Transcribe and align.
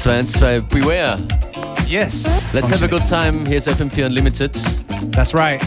212 0.00 0.70
Beware. 0.70 1.16
Yes. 1.86 2.54
Let's 2.54 2.70
have 2.70 2.82
a 2.82 2.88
good 2.88 3.02
time. 3.02 3.44
Here's 3.44 3.66
FM4 3.66 4.06
Unlimited. 4.06 4.54
That's 5.12 5.34
right. 5.34 5.62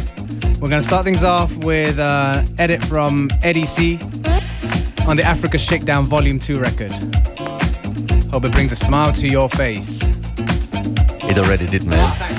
We're 0.60 0.70
going 0.70 0.82
to 0.82 0.88
start 0.88 1.04
things 1.04 1.24
off 1.24 1.56
with 1.64 2.00
an 2.00 2.44
edit 2.58 2.84
from 2.84 3.30
Eddie 3.44 3.68
C 3.68 4.00
on 5.08 5.18
the 5.18 5.24
Africa 5.24 5.60
Shakedown 5.60 6.06
Volume 6.06 6.40
2 6.40 6.60
record. 6.60 6.92
Hope 8.32 8.46
it 8.46 8.52
brings 8.54 8.72
a 8.72 8.76
smile 8.76 9.14
to 9.14 9.28
your 9.28 9.50
face. 9.50 10.02
It 11.30 11.38
already 11.38 11.68
did, 11.68 11.86
man. 11.86 12.33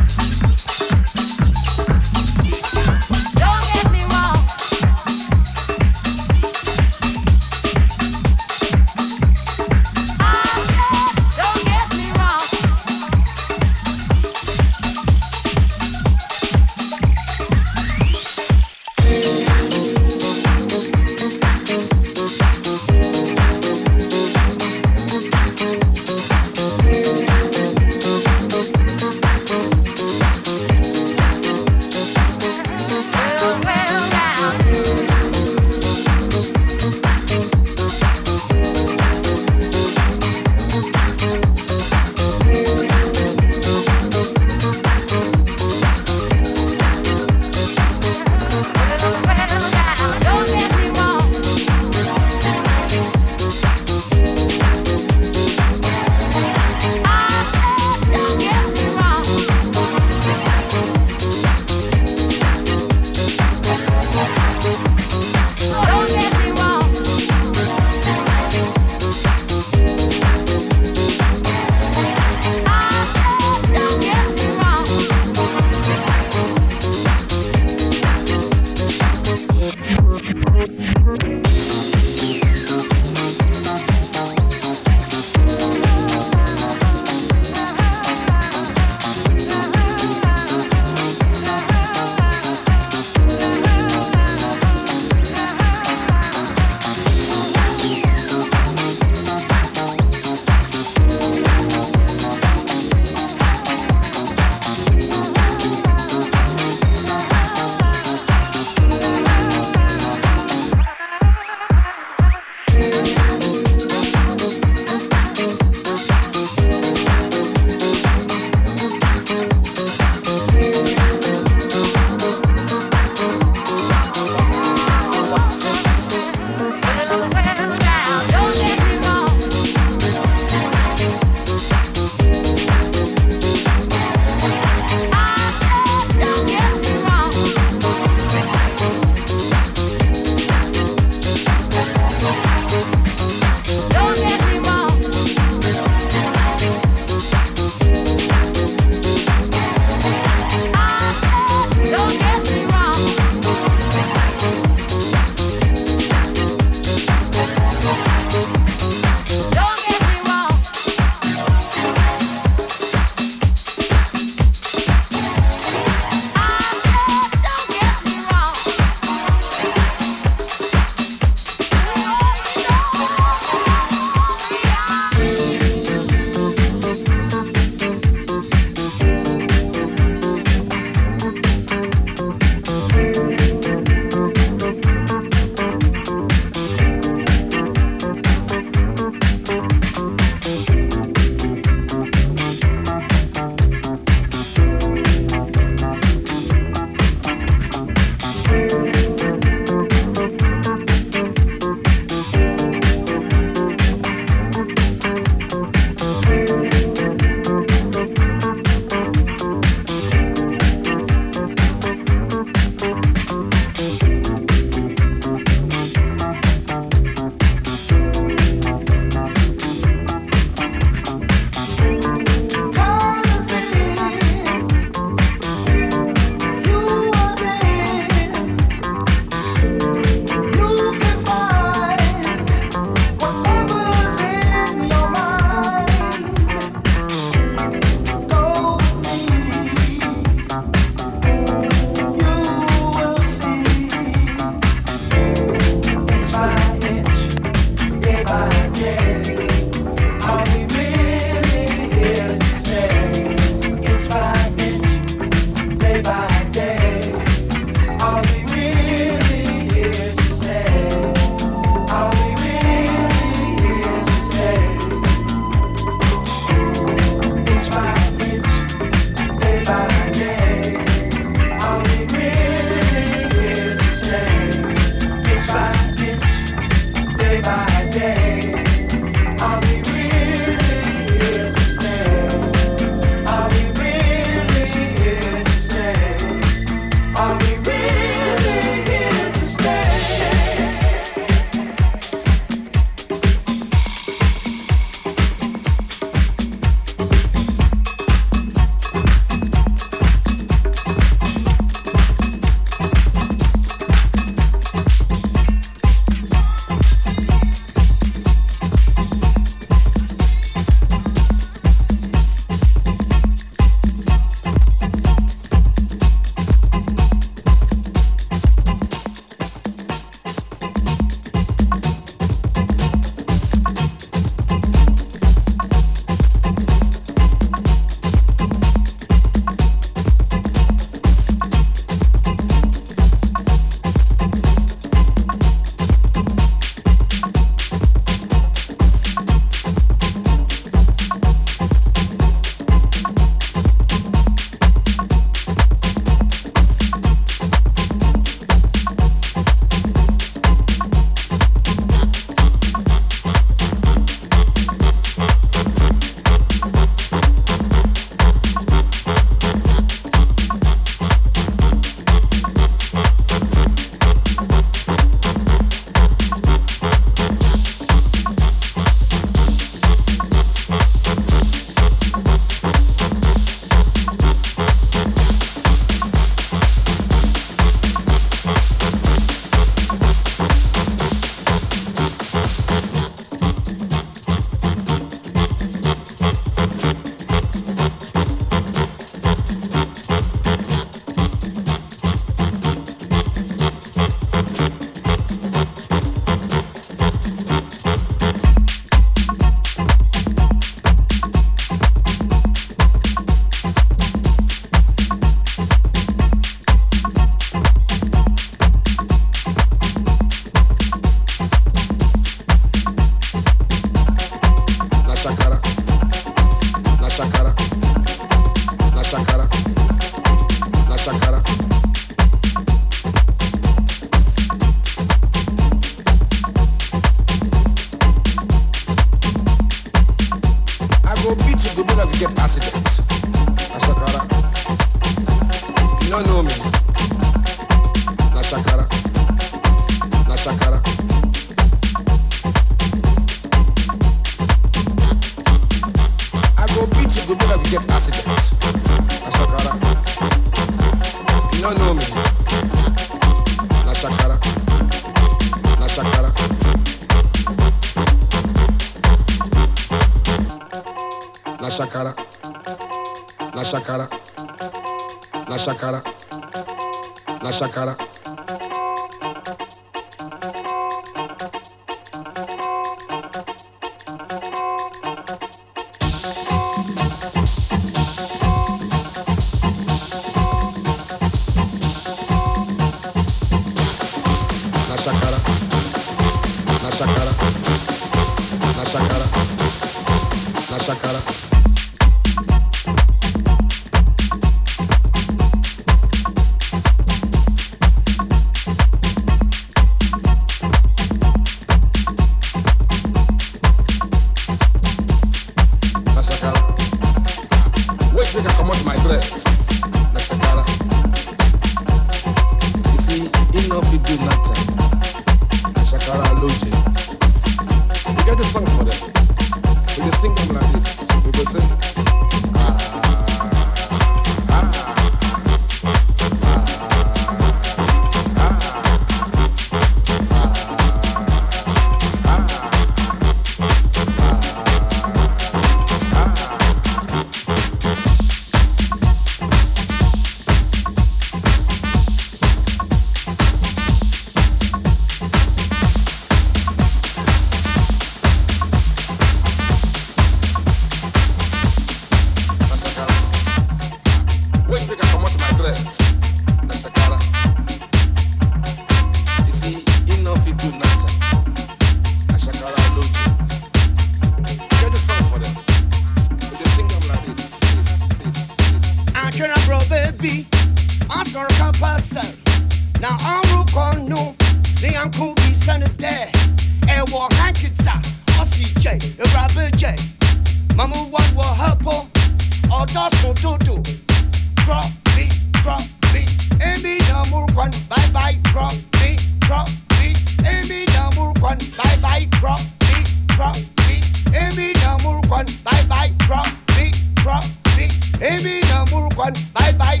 bye 587.88 588.08
bye 588.12 588.36
crop 588.52 588.72
me 589.00 589.16
crop 589.46 589.68
me. 590.00 590.12
Emi 590.44 590.84
namur 590.94 591.32
kwan. 591.40 591.58
Bye 591.78 591.96
bye 592.02 592.26
crop 592.40 592.60
me 592.88 592.98
crop 593.34 593.56
me. 593.88 593.96
Emi 594.42 594.72
namur 594.82 595.20
kwan. 595.28 595.46
Bye 595.64 595.84
bye 595.88 596.10
crop 596.26 596.48
me 596.76 596.90
crop 597.22 597.44
me. 597.76 597.86
Emi 598.20 598.60
namur 598.70 599.08
kwan. 599.14 599.32
Bye 599.54 599.72
bye. 599.78 600.00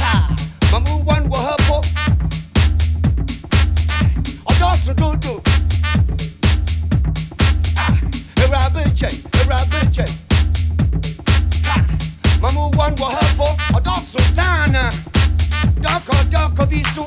Ha 0.00 0.12
mamu 0.72 1.04
wan 1.06 1.28
wo 1.28 1.38
hapo 1.38 1.80
odosu 4.46 4.94
dudu 4.94 5.34
ah 7.76 7.94
erabiche 8.44 9.08
erabiche 9.40 10.04
ha 11.66 11.76
mamu 12.42 12.70
wan 12.78 12.94
wo 13.00 13.08
hapo 13.16 13.48
odosu 13.76 14.18
dana 14.36 14.90
Doko 15.82 16.16
doko 16.30 16.66
bisu 16.66 17.04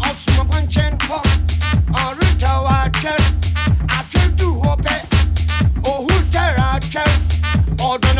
Osuma 0.00 0.44
kwanchenko 0.48 1.22
Orutawaken 2.06 3.22
Akendu 3.98 4.54
hope 4.62 4.94
Ohuteraken 5.84 7.10
Odona 7.78 8.19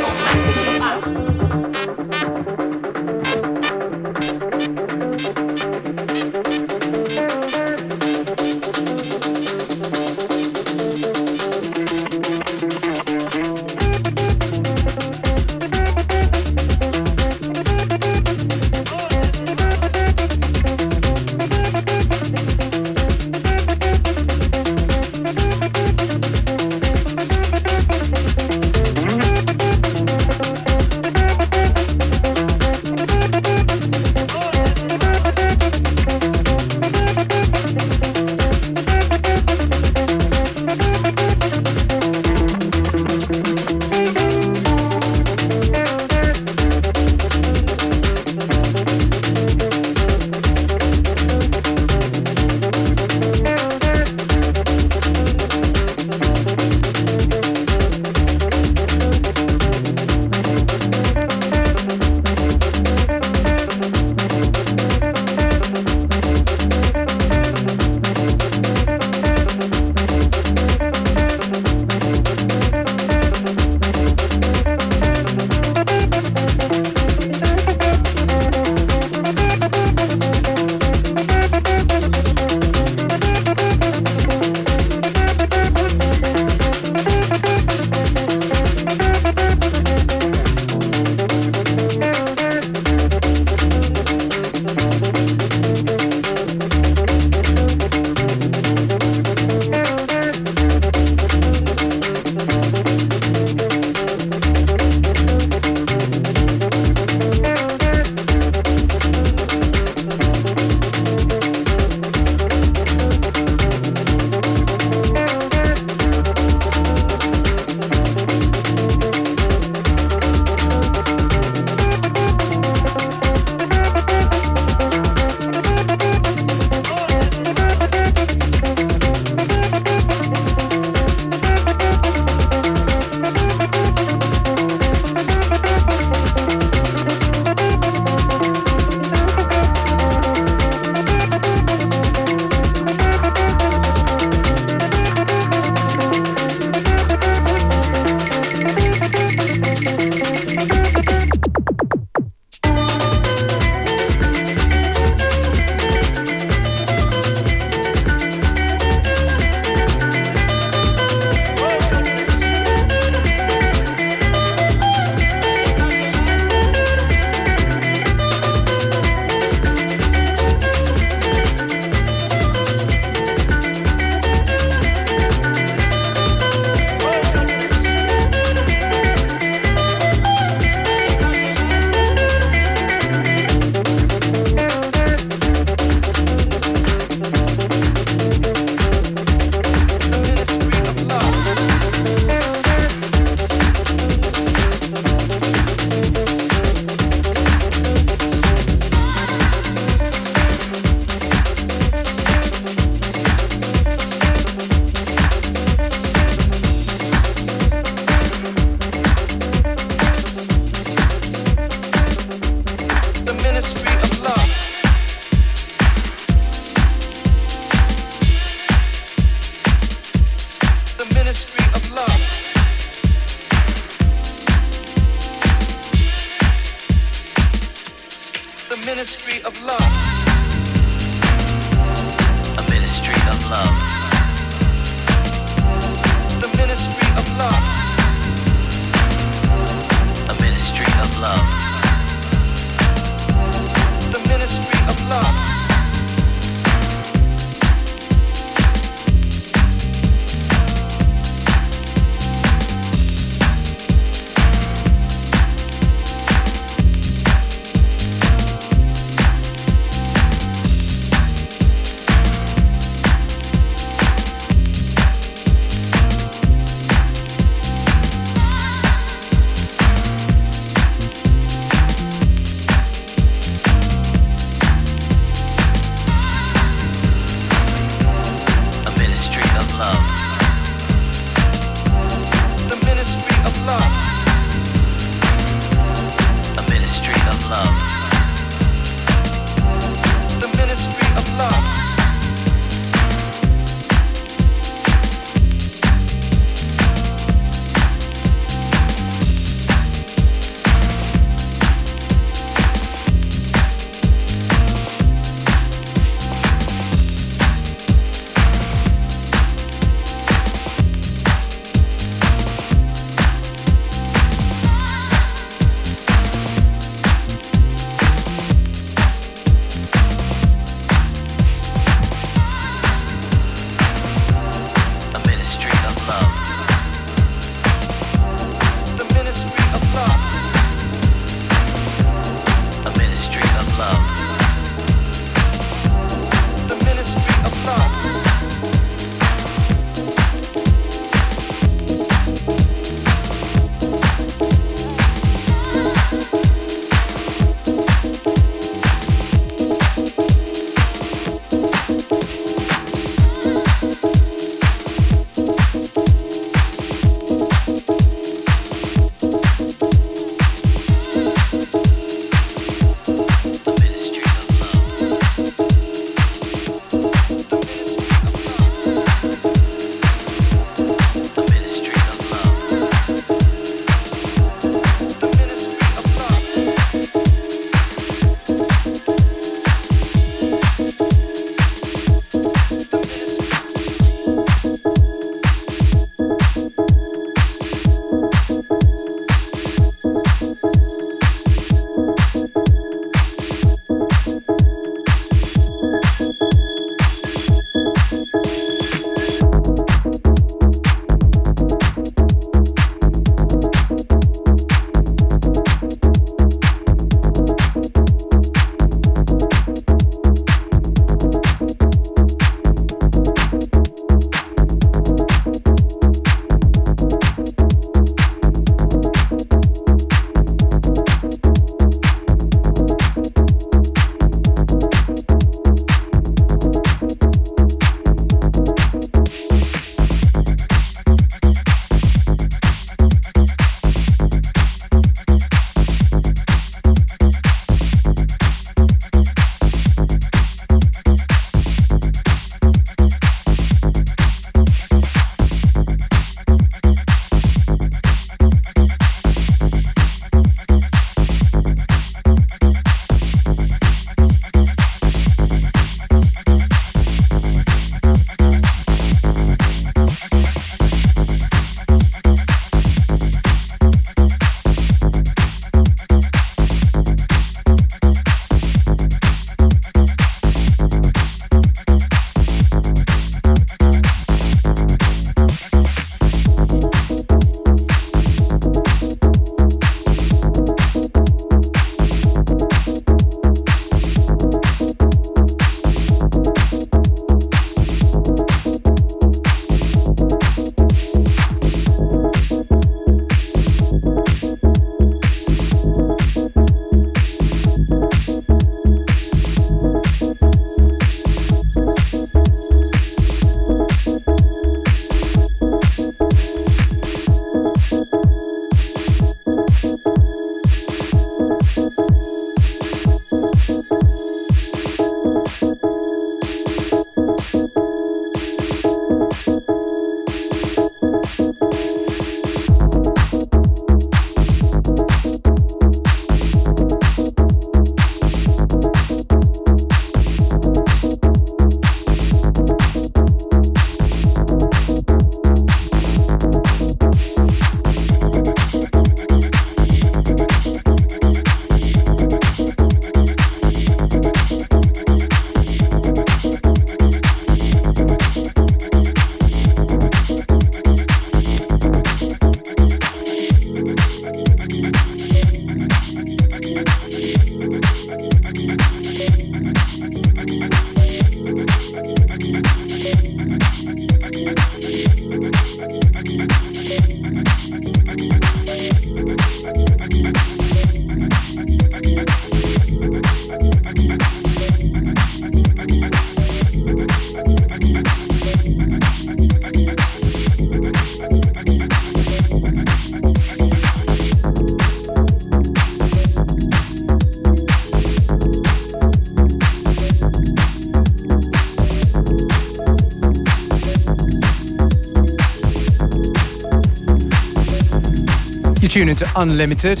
tune 598.98 599.10
into 599.10 599.30
Unlimited. 599.36 600.00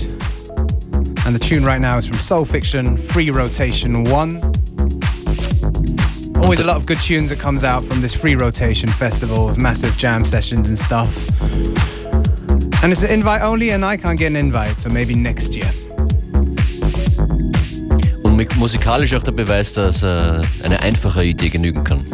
And 1.24 1.32
the 1.32 1.38
tune 1.38 1.64
right 1.64 1.80
now 1.80 1.98
is 1.98 2.06
from 2.08 2.18
Soul 2.18 2.44
Fiction, 2.44 2.96
Free 2.96 3.30
Rotation 3.30 4.02
1. 4.02 4.40
Always 6.42 6.58
a 6.58 6.64
lot 6.64 6.76
of 6.76 6.84
good 6.84 7.00
tunes 7.00 7.30
that 7.30 7.38
comes 7.38 7.62
out 7.62 7.84
from 7.84 8.00
this 8.00 8.12
free 8.12 8.34
rotation 8.34 8.88
festivals, 8.88 9.56
massive 9.56 9.96
jam 9.96 10.24
sessions 10.24 10.68
and 10.68 10.76
stuff. 10.76 11.14
And 12.82 12.90
it's 12.90 13.04
an 13.04 13.10
invite 13.10 13.42
only 13.42 13.70
and 13.70 13.84
I 13.84 13.96
can't 13.96 14.18
get 14.18 14.32
an 14.32 14.36
invite, 14.36 14.80
so 14.80 14.88
maybe 14.88 15.14
next 15.14 15.54
year. 15.54 15.70
Und 18.24 18.56
musikalisch 18.56 19.14
auch 19.14 19.22
der 19.22 19.30
Beweis, 19.30 19.74
dass 19.74 20.02
äh, 20.02 20.42
eine 20.64 20.80
einfache 20.80 21.22
Idee 21.22 21.50
genügen 21.50 21.84
kann. 21.84 22.04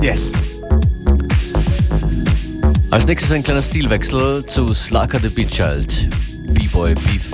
Yes. 0.00 0.49
Als 2.90 3.06
nächstes 3.06 3.30
ein 3.30 3.44
kleiner 3.44 3.62
Stilwechsel 3.62 4.44
zu 4.46 4.74
Slakah 4.74 5.20
The 5.20 5.28
Beatchild, 5.28 6.08
B-Boy 6.54 6.94
Beef. 6.94 7.30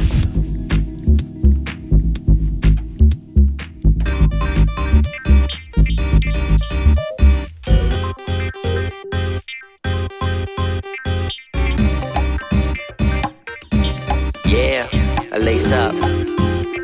Yeah, 14.46 14.86
I 15.32 15.38
lace 15.38 15.72
up. 15.72 15.94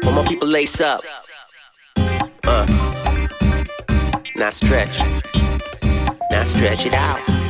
My 0.02 0.24
people 0.26 0.48
lace 0.48 0.80
up. 0.80 1.00
Uh, 2.46 2.66
now 4.36 4.48
stretch. 4.48 4.98
Now 6.30 6.42
stretch 6.44 6.86
it 6.86 6.94
out. 6.94 7.41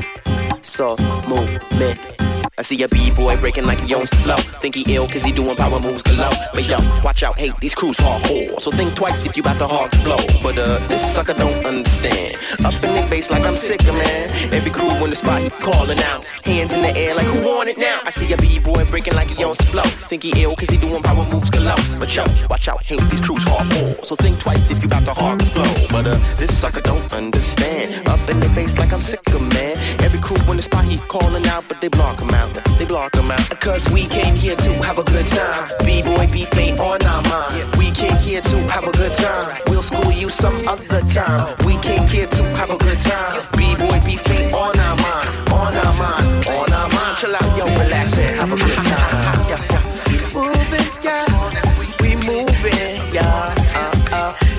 So 0.73 0.97
movement. 1.29 2.22
I 2.59 2.63
see 2.63 2.83
a 2.83 2.89
b-boy 2.89 3.39
breaking 3.39 3.65
like 3.65 3.81
he 3.81 3.95
owns 3.95 4.11
the 4.11 4.17
flow. 4.17 4.37
Think 4.61 4.75
he 4.75 4.85
ill 4.95 5.09
cause 5.09 5.23
he 5.23 5.33
doing 5.33 5.57
power 5.57 5.81
moves 5.81 6.03
below. 6.03 6.29
But 6.53 6.69
yo, 6.69 6.77
watch 7.03 7.23
out, 7.23 7.39
hate 7.39 7.55
these 7.61 7.75
crews 7.75 7.97
hardcore. 7.97 8.61
So 8.61 8.71
think 8.71 8.95
twice 8.95 9.25
if 9.25 9.39
you 9.39 9.43
about 9.43 9.57
to 9.57 9.67
hard 9.67 9.91
flow. 10.05 10.19
But 10.43 10.59
uh, 10.59 10.79
this 10.87 11.01
sucker 11.01 11.33
don't 11.33 11.65
understand. 11.65 12.37
Up 12.63 12.75
in 12.75 12.95
their 12.95 13.09
face 13.09 13.31
like 13.31 13.47
I'm 13.47 13.55
sick 13.55 13.83
man. 13.85 14.29
Every 14.53 14.71
crew 14.71 14.91
in 14.91 15.09
the 15.09 15.17
spot, 15.17 15.41
he 15.41 15.49
calling 15.49 15.99
out. 16.01 16.25
Hands 16.45 16.71
in 16.71 16.83
the 16.83 16.95
air 16.95 17.15
like 17.15 17.25
who 17.25 17.41
want 17.41 17.71
it 17.71 17.79
now? 17.79 18.01
I 18.05 18.11
see 18.11 18.31
a 18.35 18.37
b-boy 18.37 18.85
breaking 18.85 19.15
like 19.15 19.31
he 19.31 19.43
owns 19.45 19.57
the 19.57 19.65
flow. 19.65 19.89
Think 20.11 20.23
he 20.23 20.43
ill 20.43 20.55
cause 20.55 20.69
he 20.69 20.77
doing 20.77 21.03
power 21.03 21.25
moves 21.33 21.51
below. 21.51 21.77
But 21.99 22.15
yo, 22.15 22.27
watch 22.51 22.69
out, 22.69 22.85
hate 22.85 23.01
these 23.09 23.21
crews 23.21 23.47
hardcore. 23.47 24.05
So 24.05 24.15
think 24.15 24.39
twice 24.39 24.71
if 24.71 24.83
you 24.83 24.89
about 24.89 25.07
to 25.07 25.15
hard 25.15 25.43
flow. 25.43 25.73
But 25.91 26.07
uh, 26.07 26.19
this 26.37 26.55
sucker 26.55 26.83
don't 26.83 27.11
understand. 27.15 28.07
Up 28.09 28.21
in 28.29 28.41
their 28.41 28.53
face 28.53 28.77
like 28.77 28.93
I'm 28.93 29.01
sick 29.01 29.23
man. 29.41 29.77
Every 30.01 30.21
crew 30.21 30.37
in 30.51 30.57
the 30.57 30.63
spot, 30.63 30.85
he 30.85 30.99
calling 31.09 31.47
out, 31.47 31.65
but 31.69 31.81
they 31.81 31.89
block 31.89 32.19
him 32.21 32.31
out. 32.31 32.42
They 32.79 32.85
block 32.85 33.15
him 33.15 33.31
out. 33.31 33.61
Cause 33.61 33.89
we 33.93 34.07
came 34.07 34.35
here 34.35 34.57
to 34.57 34.73
have 34.83 34.99
a 34.99 35.05
good 35.05 35.27
time. 35.27 35.71
B-boy 35.85 36.27
beef 36.33 36.57
ain't 36.59 36.79
on 36.81 37.03
our 37.03 37.23
mind. 37.23 37.77
We 37.77 37.91
came 37.91 38.17
here 38.17 38.41
to 38.41 38.57
have 38.69 38.85
a 38.87 38.93
good 38.93 39.13
time. 39.13 39.59
We'll 39.69 39.83
school 39.83 40.11
you 40.11 40.29
some 40.31 40.57
other 40.67 41.03
time. 41.03 41.55
We 41.67 41.77
came 41.79 42.07
here 42.09 42.27
to 42.27 42.43
have 42.57 42.71
a 42.71 42.79
good 42.79 42.99
time. 42.99 43.43
B-boy 43.57 44.01
beef 44.05 44.29
ain't 44.31 44.53
on 44.53 44.79
our 44.79 44.97
mind. 44.97 45.29
On 45.53 45.75
our 45.75 45.95
mind. 45.95 46.47
On 46.49 46.73
our 46.73 46.89
mind. 46.89 47.19
Chill 47.19 47.35
out, 47.35 47.57
yo, 47.57 47.65
relax 47.67 48.19
and 48.19 48.37
have 48.41 48.53
a 48.53 48.57
good 48.57 48.79
time. 48.91 49.49
Yeah. 49.51 49.81
Moving, 50.35 50.89
yeah. 51.03 51.27
We 52.01 52.17
moving, 52.17 53.15
yeah. 53.15 53.55
Uh, 54.13 54.35
uh. 54.37 54.53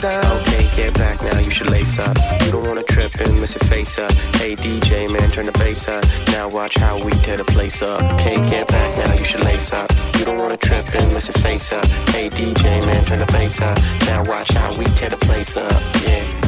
Dun. 0.00 0.49
Get 0.90 0.98
back 0.98 1.22
now, 1.22 1.38
you 1.38 1.50
should 1.52 1.70
lace 1.70 2.00
up. 2.00 2.16
You 2.44 2.50
don't 2.50 2.66
wanna 2.66 2.82
trip 2.82 3.14
and 3.20 3.40
miss 3.40 3.54
your 3.54 3.62
face 3.70 3.96
up. 3.96 4.12
Hey 4.40 4.56
DJ, 4.56 5.08
man, 5.08 5.30
turn 5.30 5.46
the 5.46 5.52
bass 5.52 5.86
up. 5.86 6.02
Now 6.28 6.48
watch 6.48 6.74
how 6.74 7.00
we 7.04 7.12
tear 7.12 7.36
the 7.36 7.44
place 7.44 7.80
up. 7.80 8.02
Okay, 8.14 8.34
get 8.50 8.66
back 8.66 8.98
now, 8.98 9.14
you 9.14 9.24
should 9.24 9.44
lace 9.44 9.72
up. 9.72 9.88
You 10.18 10.24
don't 10.24 10.38
wanna 10.38 10.56
trip 10.56 10.92
and 10.96 11.12
miss 11.12 11.28
your 11.28 11.40
face 11.44 11.72
up. 11.72 11.86
Hey 12.08 12.28
DJ, 12.28 12.84
man, 12.86 13.04
turn 13.04 13.20
the 13.20 13.26
bass 13.26 13.60
up. 13.60 13.78
Now 14.06 14.24
watch 14.24 14.50
how 14.50 14.76
we 14.76 14.84
tear 14.96 15.10
the 15.10 15.16
place 15.18 15.56
up. 15.56 15.70
Yeah. 16.02 16.39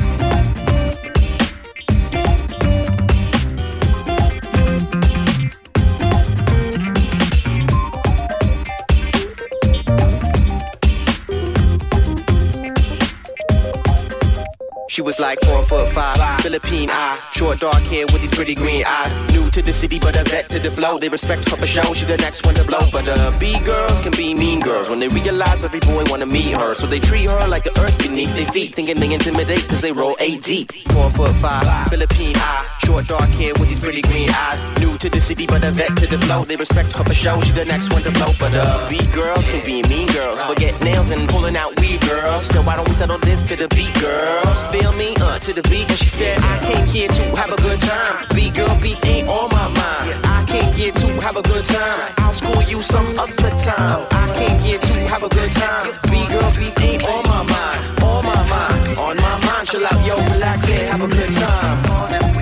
Philippine 16.53 16.91
eye, 16.91 17.19
short 17.33 17.61
dark 17.61 17.83
hair 17.85 18.05
with 18.13 18.21
these 18.21 18.31
pretty 18.31 18.55
green 18.55 18.85
eyes. 18.87 19.15
New 19.33 19.51
to 19.53 19.63
the 19.63 19.73
city, 19.73 19.99
but 19.99 20.15
a 20.21 20.25
vet 20.25 20.51
to 20.51 20.59
the 20.59 20.71
flow. 20.71 20.99
They 20.99 21.09
respect 21.09 21.49
her 21.49 21.57
for 21.57 21.67
show. 21.67 21.95
She 21.95 22.05
the 22.05 22.19
next 22.19 22.45
one 22.45 22.55
to 22.57 22.65
blow. 22.65 22.85
But 22.93 23.09
uh, 23.09 23.33
B 23.41 23.59
girls 23.61 24.03
can 24.03 24.13
be 24.13 24.35
mean 24.35 24.61
girls 24.61 24.91
when 24.91 24.99
they 24.99 25.09
realize 25.09 25.65
every 25.65 25.81
boy 25.81 26.05
wanna 26.11 26.27
meet 26.27 26.55
her. 26.55 26.75
So 26.75 26.87
they 26.87 26.99
treat 26.99 27.31
her 27.31 27.49
like 27.49 27.65
the 27.65 27.73
earth 27.81 27.97
beneath 27.99 28.37
their 28.37 28.45
feet, 28.49 28.75
thinking 28.75 29.01
they 29.01 29.15
intimidate 29.15 29.67
cause 29.67 29.81
they 29.81 29.93
roll 29.93 30.15
eight 30.21 30.43
deep. 30.43 30.73
Four 30.93 31.11
foot 31.11 31.31
five, 31.37 31.89
Philippine 31.89 32.37
eye, 32.37 32.69
short 32.85 33.07
dark 33.07 33.31
hair 33.31 33.55
with 33.55 33.71
these 33.71 33.81
pretty 33.81 34.03
green 34.03 34.29
eyes. 34.29 34.61
New 34.79 34.99
to 34.99 35.09
the 35.09 35.23
city, 35.23 35.47
but 35.47 35.65
a 35.65 35.71
vet 35.71 35.97
to 35.97 36.07
the 36.07 36.19
flow. 36.19 36.45
They 36.45 36.57
respect 36.57 36.93
her 36.93 37.05
for 37.05 37.15
show. 37.15 37.41
She 37.41 37.53
the 37.53 37.65
next 37.65 37.91
one 37.95 38.03
to 38.03 38.11
blow. 38.11 38.29
But 38.39 38.53
uh, 38.53 38.91
B 38.91 39.01
girls 39.13 39.49
can 39.49 39.65
be 39.65 39.83
mean 39.89 40.07
girls, 40.13 40.43
forget 40.43 40.79
nails 40.83 41.09
and 41.09 41.27
pulling 41.31 41.57
out 41.57 41.81
weed 41.81 42.03
girls. 42.03 42.45
So 42.45 42.61
why 42.61 42.77
don't 42.77 42.89
we 42.89 42.95
settle 42.95 43.19
this 43.19 43.43
to 43.45 43.57
the 43.57 43.69
beat 43.69 43.95
girls? 44.03 44.67
Feel 44.67 44.93
me? 44.93 45.17
Uh, 45.19 45.39
to 45.39 45.55
the 45.55 45.63
beat. 45.63 45.89
And 45.89 45.99
she 45.99 46.09
said, 46.09 46.42
I 46.43 46.59
came 46.67 46.87
here 46.87 47.09
to 47.09 47.23
have 47.37 47.53
a 47.53 47.57
good 47.57 47.81
time. 47.81 48.27
Beat 48.35 48.55
girl, 48.55 48.75
beat 48.81 49.05
ain't 49.07 49.29
on 49.29 49.49
my 49.51 49.69
mind. 49.69 50.21
I 50.25 50.45
came 50.47 50.73
here 50.73 50.93
to 50.93 51.09
have 51.21 51.37
a 51.37 51.43
good 51.43 51.65
time. 51.65 52.13
I'll 52.19 52.33
school 52.33 52.63
you 52.63 52.81
some 52.81 53.07
other 53.19 53.51
time. 53.57 54.07
I 54.11 54.25
came 54.39 54.59
here 54.61 54.79
to 54.79 54.95
have 55.13 55.23
a 55.23 55.29
good 55.29 55.53
time. 55.53 55.87
Beat 56.11 56.29
girl, 56.29 56.51
beat 56.59 56.81
ain't 56.81 57.05
on 57.05 57.23
my 57.29 57.43
mind. 57.43 58.03
On 58.03 58.25
my 58.25 58.41
mind, 58.51 58.99
on 58.99 59.17
my 59.17 59.47
mind. 59.47 59.69
Chill 59.69 59.87
out, 59.87 60.07
yo, 60.07 60.17
relax 60.35 60.69
and 60.69 60.89
have 60.91 61.03
a 61.03 61.09
good 61.09 61.31
time. 61.35 62.42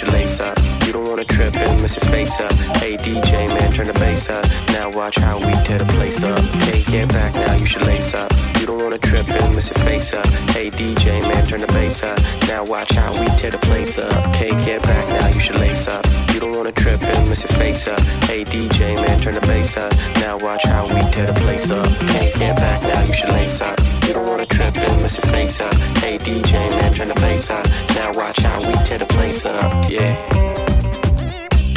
You 0.00 0.06
should 0.06 0.14
lace 0.14 0.40
up. 0.40 0.56
You 0.86 0.92
don't 0.92 1.06
wanna 1.06 1.24
trip 1.24 1.54
and 1.54 1.82
miss 1.82 1.96
your 1.96 2.10
face 2.10 2.40
up. 2.40 2.52
Hey 2.80 2.96
DJ, 2.96 3.48
man, 3.48 3.70
turn 3.72 3.86
the 3.86 3.92
bass 3.94 4.30
up. 4.30 4.44
Now 4.68 4.90
watch 4.90 5.16
how 5.16 5.38
we 5.38 5.52
tear 5.64 5.78
the 5.78 5.84
place 5.92 6.22
up. 6.22 6.38
Okay, 6.62 6.82
get 6.84 7.08
back 7.08 7.34
now, 7.34 7.54
you 7.56 7.66
should 7.66 7.86
lace 7.86 8.14
up. 8.14 8.30
You 8.58 8.66
don't 8.66 8.82
wanna 8.82 8.98
trip 8.98 9.28
and 9.28 9.54
miss 9.54 9.70
your 9.70 9.84
face 9.84 10.12
up. 10.14 10.26
Hey 10.54 10.70
DJ, 10.70 11.20
man, 11.22 11.44
turn 11.46 11.60
the 11.60 11.66
bass 11.68 12.02
up. 12.02 12.18
Now 12.48 12.64
watch 12.64 12.92
how 12.92 13.12
we 13.20 13.26
tear 13.36 13.50
the 13.50 13.58
place 13.58 13.98
up. 13.98 14.12
Okay, 14.28 14.50
get 14.64 14.82
back 14.82 15.06
now, 15.08 15.28
you 15.28 15.40
should 15.40 15.56
lace 15.56 15.86
up. 15.86 16.04
You 16.32 16.40
don't 16.40 16.56
wanna 16.56 16.72
trip 16.72 17.02
and 17.02 17.28
miss 17.28 17.42
your 17.42 17.52
face 17.58 17.86
up. 17.86 18.00
Hey 18.24 18.44
DJ, 18.44 18.96
man, 18.96 19.18
turn 19.20 19.34
the 19.34 19.40
bass 19.42 19.76
up. 19.76 19.92
Now 20.16 20.38
watch 20.38 20.64
how 20.64 20.86
we 20.86 21.00
tear 21.10 21.26
the 21.26 21.34
place 21.34 21.70
up. 21.70 21.86
Okay, 22.04 22.32
get 22.38 22.56
back 22.56 22.82
now, 22.82 23.02
you 23.04 23.12
should 23.12 23.30
lace 23.30 23.60
up. 23.60 23.78
You 24.06 24.14
don't 24.14 24.26
wanna 24.26 24.46
trip 24.46 24.74
and 24.76 25.02
miss 25.02 25.18
your 25.18 25.30
face 25.32 25.60
up. 25.60 25.74
Hey 26.02 26.16
DJ, 26.18 26.52
turn 27.00 27.08
the 27.08 27.14
up. 27.48 27.64
Now 27.94 28.12
watch 28.12 28.38
how 28.40 28.60
we 28.60 28.74
tear 28.84 28.98
the 28.98 29.06
place 29.06 29.46
up. 29.46 29.90
Yeah. 29.90 30.14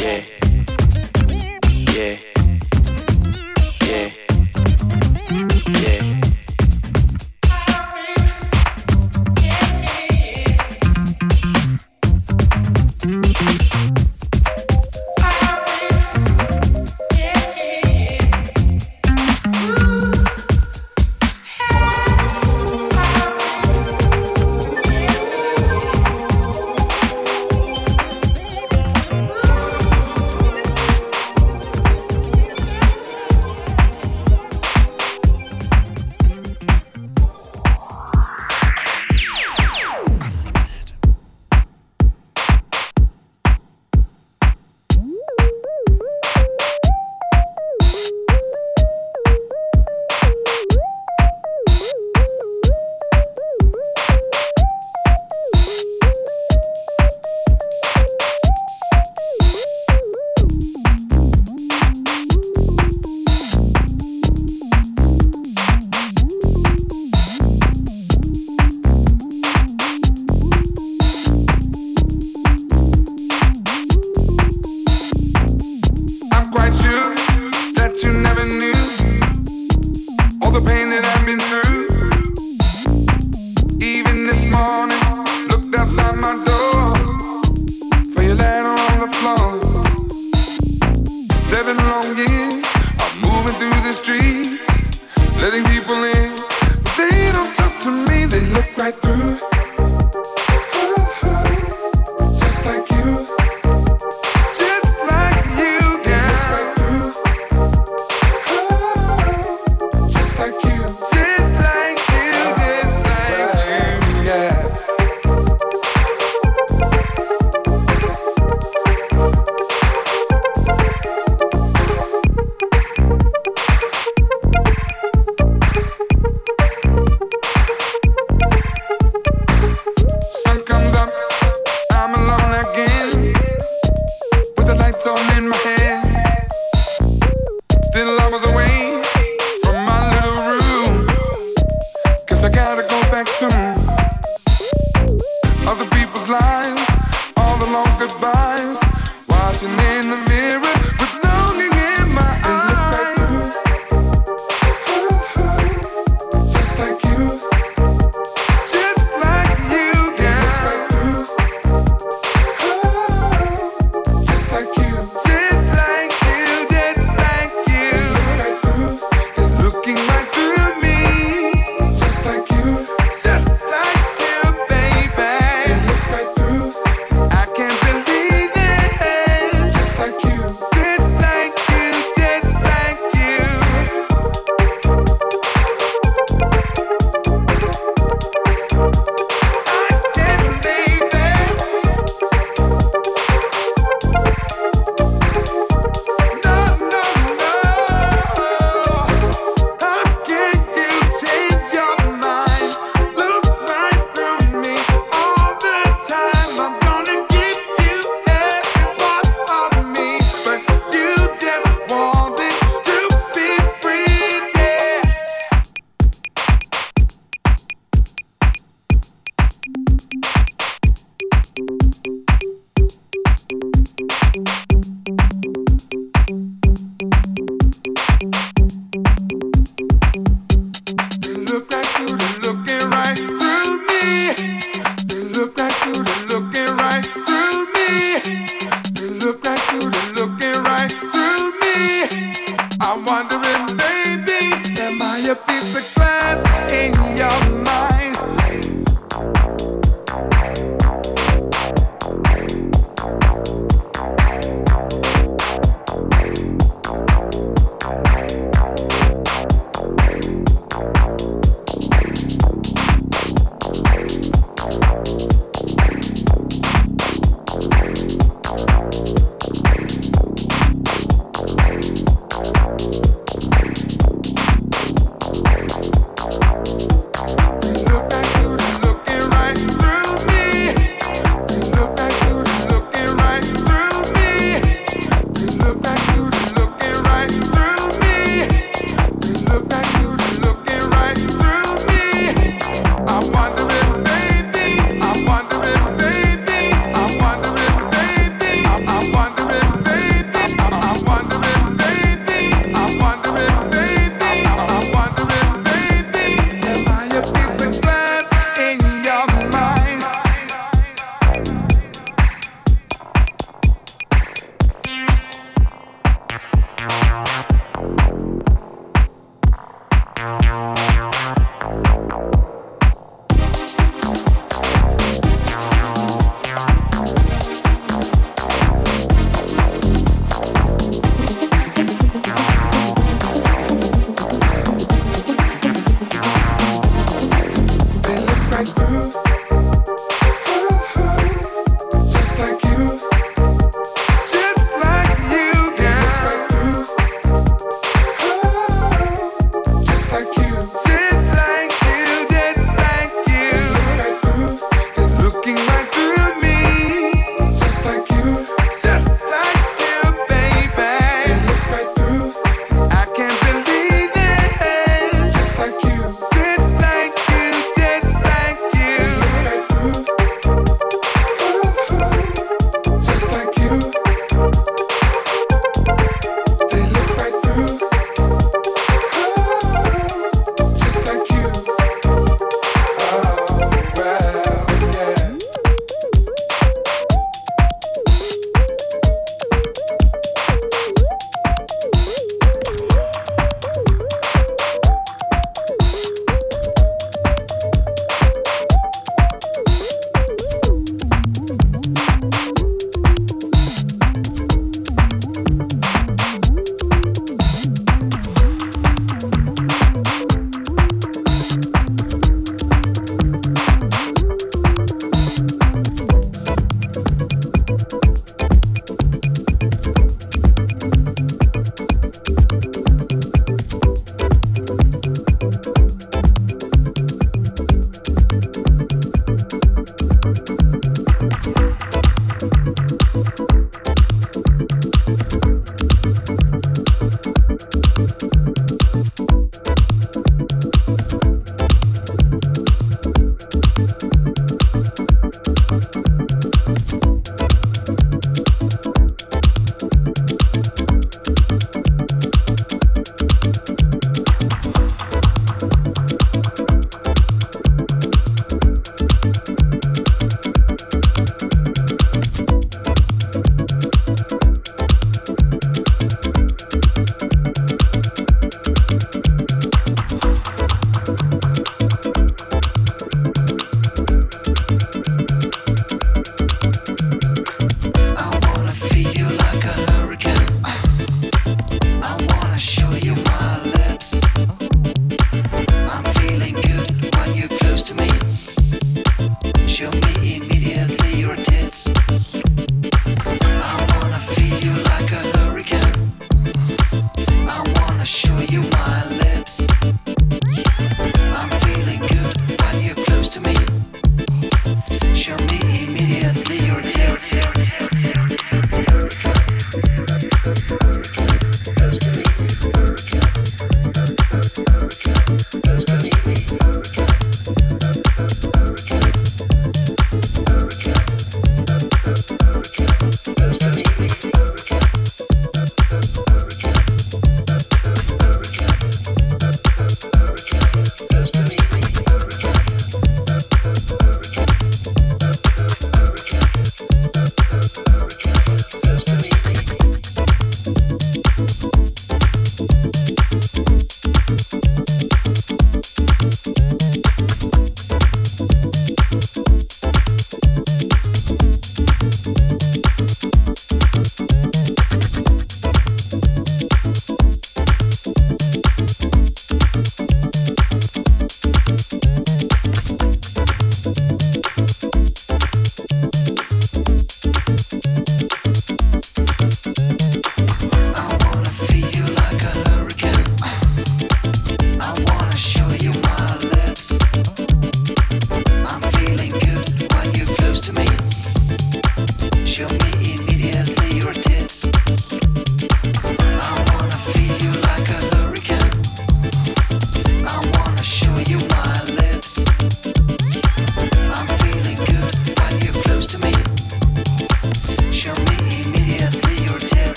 Yeah. 0.00 0.37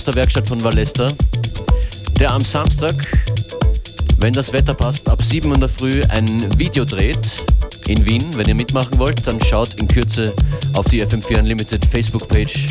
Aus 0.00 0.06
der 0.06 0.14
Werkstatt 0.14 0.48
von 0.48 0.64
Vallesta, 0.64 1.12
der 2.18 2.30
am 2.30 2.42
Samstag, 2.42 2.94
wenn 4.16 4.32
das 4.32 4.50
Wetter 4.54 4.72
passt, 4.72 5.06
ab 5.10 5.22
7 5.22 5.46
Uhr 5.46 5.56
in 5.56 5.60
der 5.60 5.68
Früh 5.68 6.02
ein 6.08 6.58
Video 6.58 6.86
dreht 6.86 7.18
in 7.86 8.06
Wien. 8.06 8.24
Wenn 8.34 8.48
ihr 8.48 8.54
mitmachen 8.54 8.98
wollt, 8.98 9.26
dann 9.26 9.38
schaut 9.42 9.74
in 9.74 9.86
Kürze 9.86 10.32
auf 10.72 10.86
die 10.86 11.04
FM4 11.04 11.40
Unlimited 11.40 11.84
Facebook-Page. 11.84 12.68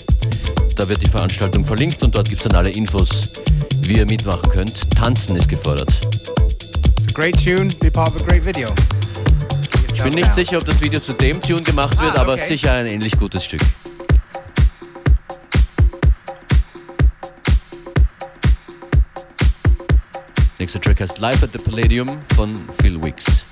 Da 0.75 0.89
wird 0.89 1.03
die 1.03 1.07
Veranstaltung 1.07 1.63
verlinkt 1.63 2.01
und 2.01 2.15
dort 2.15 2.27
gibt 2.29 2.41
es 2.41 2.47
dann 2.47 2.55
alle 2.55 2.71
Infos, 2.71 3.29
wie 3.81 3.97
ihr 3.97 4.07
mitmachen 4.07 4.49
könnt. 4.49 4.89
Tanzen 4.95 5.35
ist 5.35 5.49
gefordert. 5.49 5.91
It's 6.97 7.07
a 7.09 7.11
great 7.13 7.35
tune, 7.37 7.67
be 7.79 7.91
part 7.91 8.15
of 8.15 8.23
a 8.23 8.25
great 8.25 8.43
video. 8.43 8.69
Ich 9.93 10.01
bin 10.01 10.15
nicht 10.15 10.33
sicher, 10.33 10.57
ob 10.57 10.65
das 10.65 10.81
Video 10.81 10.99
zu 10.99 11.13
dem 11.13 11.39
Tune 11.41 11.61
gemacht 11.61 12.01
wird, 12.01 12.09
ah, 12.09 12.21
okay. 12.21 12.21
aber 12.21 12.37
sicher 12.39 12.73
ein 12.73 12.87
ähnlich 12.87 13.19
gutes 13.19 13.45
Stück. 13.45 13.61
Nächster 20.69 20.81
Track 20.81 20.99
heißt 20.99 21.17
Live 21.17 21.41
at 21.41 21.51
the 21.51 21.57
Palladium 21.57 22.07
von 22.35 22.53
Phil 22.79 23.01
Wicks. 23.01 23.48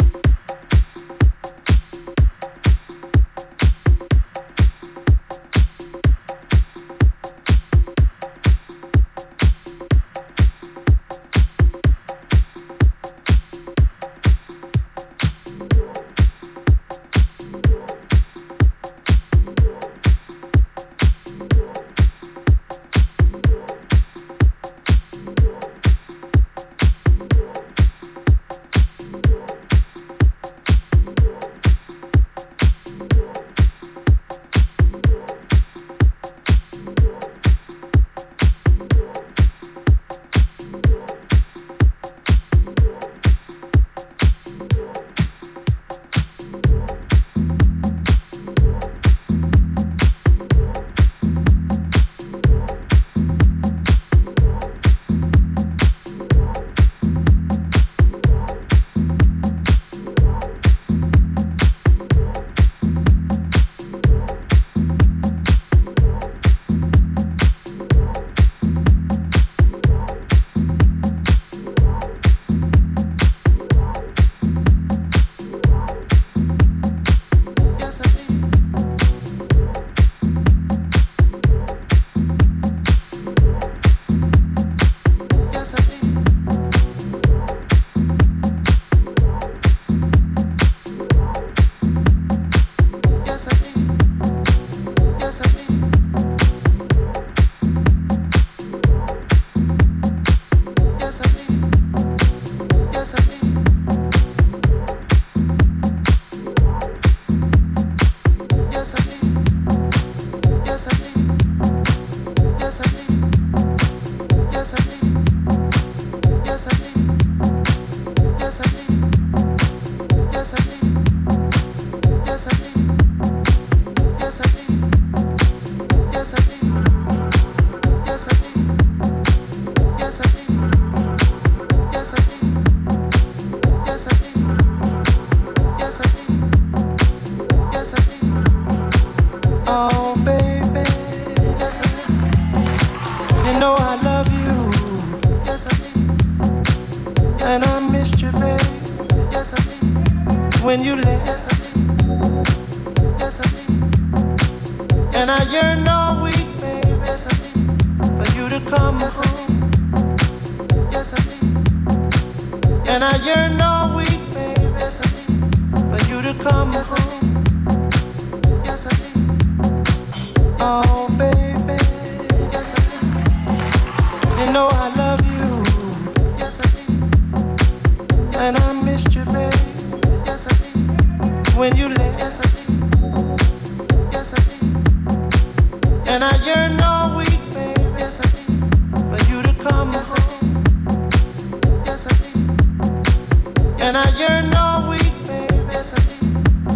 And 193.88 193.96
I 193.96 194.04
yearn 194.20 194.54
all 194.54 194.90
week, 194.90 195.14
babe. 195.26 195.50
Yes, 195.72 195.94
I 195.94 196.00
do. 196.12 196.18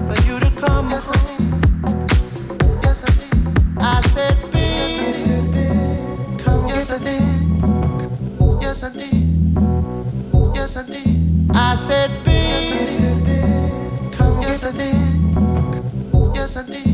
For 0.08 0.16
you 0.28 0.40
to 0.40 0.50
come 0.62 0.90
home. 0.92 1.02
Yes, 2.82 3.04
I 3.04 3.12
do. 3.20 3.28
I 3.82 4.00
said, 4.00 4.38
baby, 4.54 5.68
come, 6.42 6.68
yes 6.70 6.90
I 6.90 7.00
did, 7.00 7.22
yes 8.62 8.84
I 8.84 8.94
did, 8.94 9.12
yes 10.56 10.78
I 10.78 10.84
did. 10.84 11.52
I 11.54 11.76
said, 11.76 12.12
baby, 12.24 13.42
come, 14.16 14.42
yes 14.42 14.64
I 14.64 14.72
did, 14.72 14.96
yes 16.34 16.56
I 16.56 16.64
did, 16.64 16.86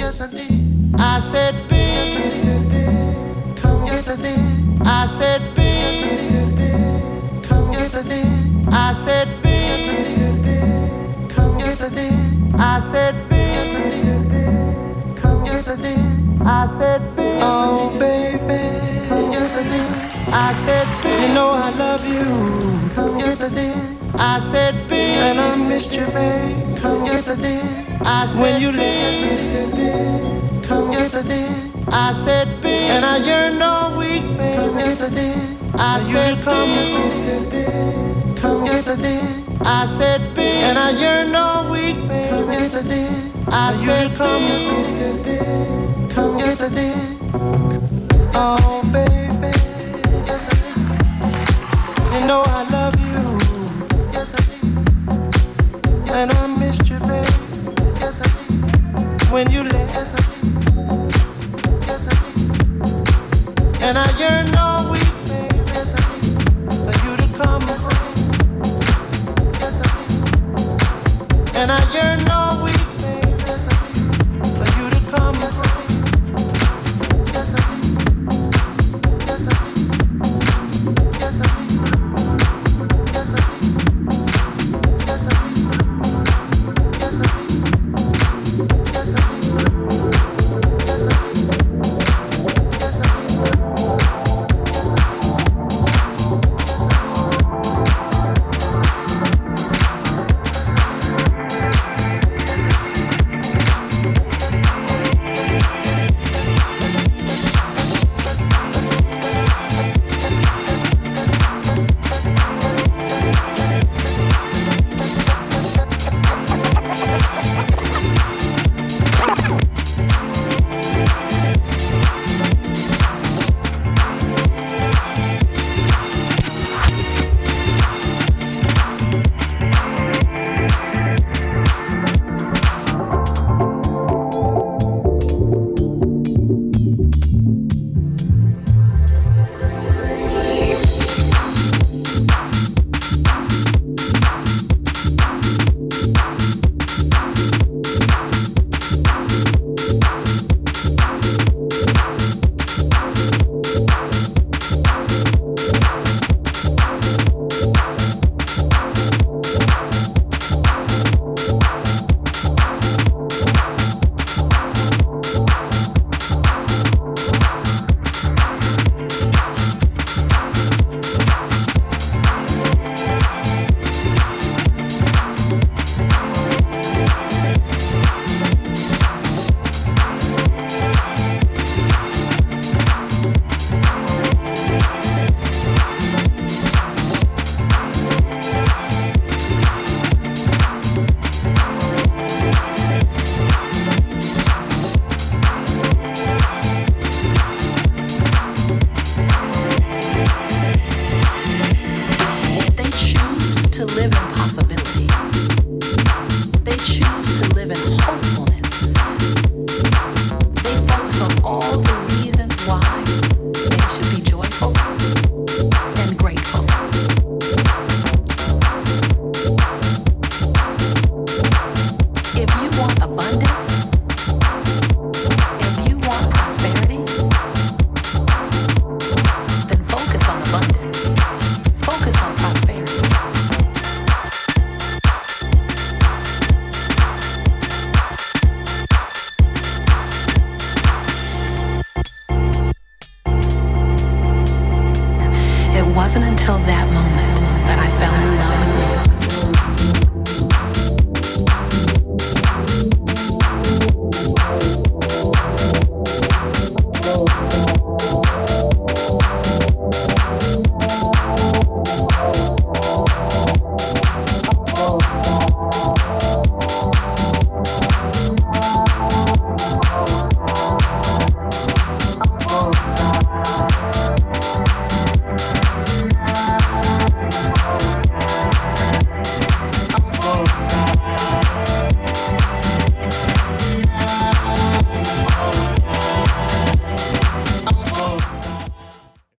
yes 0.00 0.20
I 0.20 0.26
did. 0.26 0.94
I 0.98 1.20
said, 1.20 1.54
baby, 1.68 3.60
come, 3.60 3.86
yes 3.86 4.08
I 4.08 4.16
did. 4.16 4.40
I 4.84 5.06
said, 5.06 5.54
baby, 5.54 7.46
come, 7.46 7.72
yes 7.74 7.94
I 7.94 8.02
did. 8.02 8.51
I 8.74 8.94
said, 9.04 9.28
baby, 9.42 11.34
come, 11.34 11.58
yes 11.58 11.80
I 11.80 11.88
did. 11.88 12.12
I 12.54 12.80
said, 12.90 13.14
yes 13.30 13.72
I 13.74 13.88
did. 13.88 14.02
Yes, 15.52 15.68
I 15.68 15.76
did. 15.76 15.98
I 16.40 16.66
said, 16.78 17.02
Oh, 17.42 17.90
baby. 18.00 18.62
Yes, 19.32 19.54
I 19.54 19.62
did. 19.62 20.32
I 20.32 20.52
said, 20.64 20.86
You 21.28 21.34
know 21.34 21.50
I 21.52 21.70
love 21.76 22.06
you. 22.06 23.18
Yes, 23.18 23.42
I 23.42 23.48
did. 23.50 23.76
I 24.14 24.40
said, 24.50 24.74
And 24.90 25.38
I 25.38 25.54
missed 25.56 25.92
you, 25.94 26.06
babe. 26.06 26.56
Yes, 27.04 27.28
I 27.28 27.34
did. 27.34 27.62
I 28.00 28.26
said, 28.26 28.40
When 28.40 28.62
you 28.62 28.72
left. 28.72 29.20
Yes, 30.90 31.14
I 31.14 31.22
did. 31.22 31.70
I 31.88 32.12
said, 32.14 32.48
And 32.64 33.04
I 33.04 33.18
yearned 33.18 33.62
all 33.62 33.98
week, 33.98 34.22
babe. 34.38 34.72
Yes, 34.78 35.02
I 35.02 35.10
did. 35.10 35.36
I 35.74 35.98
said, 36.00 36.42
Come, 36.42 36.68
yes, 36.70 36.94
I 36.94 37.50
did. 37.50 37.81
Yes, 38.72 38.88
I 39.66 39.84
said, 39.84 40.22
And 40.38 40.78
I 40.78 40.92
yearned 40.92 41.36
all 41.36 41.70
week, 41.70 41.94
babe. 42.08 42.48
Yes, 42.48 42.72
I 42.74 43.74
said, 43.74 44.16
Come, 44.16 44.42
yes, 44.44 44.66
I 44.66 45.22
did. 45.22 46.10
Come, 46.14 46.38
yes, 46.38 46.60
I 46.62 46.68
did. 46.70 46.96
Oh, 48.34 48.80
baby. 48.90 49.52
Yes, 50.26 50.48
I 50.48 50.54
did. 50.56 50.78
You 52.14 52.26
know 52.26 52.42
I 52.46 52.64
love 52.72 52.96
you. 52.98 53.20
Yes, 54.14 54.32
I 54.32 54.40
did. 54.40 54.64
And 56.10 56.32
I 56.32 56.46
missed 56.58 56.88
you, 56.88 56.98
babe. 57.00 57.28
Yes, 58.00 58.22
I 58.22 58.24
did. 58.24 59.30
When 59.30 59.50
you 59.50 59.64
left. 59.64 59.94
Yes, 59.94 60.14
I 60.14 60.20
did. 60.40 60.54
Yes, 61.86 62.08
I 62.08 62.14
did. 62.32 63.82
And 63.82 63.98
I 63.98 64.18
yearn 64.18 64.56
all 64.56 64.71